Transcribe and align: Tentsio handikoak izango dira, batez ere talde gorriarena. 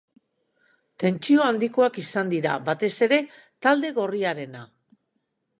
Tentsio 1.03 1.43
handikoak 1.49 2.01
izango 2.03 2.35
dira, 2.37 2.55
batez 2.71 2.91
ere 3.09 3.21
talde 3.67 3.93
gorriarena. 3.99 4.65